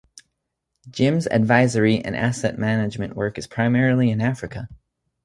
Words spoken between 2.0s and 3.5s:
and asset management work is